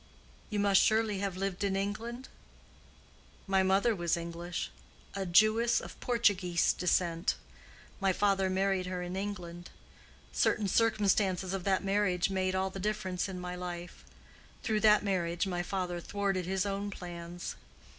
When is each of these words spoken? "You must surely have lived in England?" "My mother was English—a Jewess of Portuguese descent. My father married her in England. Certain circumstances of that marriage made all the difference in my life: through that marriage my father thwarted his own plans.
"You 0.49 0.57
must 0.59 0.81
surely 0.81 1.19
have 1.19 1.37
lived 1.37 1.63
in 1.63 1.75
England?" 1.75 2.27
"My 3.45 3.61
mother 3.61 3.93
was 3.95 4.17
English—a 4.17 5.27
Jewess 5.27 5.79
of 5.79 5.99
Portuguese 5.99 6.73
descent. 6.73 7.35
My 7.99 8.11
father 8.11 8.49
married 8.49 8.87
her 8.87 9.03
in 9.03 9.15
England. 9.15 9.69
Certain 10.33 10.67
circumstances 10.67 11.53
of 11.53 11.65
that 11.65 11.83
marriage 11.83 12.31
made 12.31 12.55
all 12.55 12.71
the 12.71 12.79
difference 12.79 13.29
in 13.29 13.39
my 13.39 13.55
life: 13.55 14.03
through 14.63 14.79
that 14.79 15.03
marriage 15.03 15.45
my 15.45 15.61
father 15.61 15.99
thwarted 15.99 16.47
his 16.47 16.65
own 16.65 16.89
plans. 16.89 17.55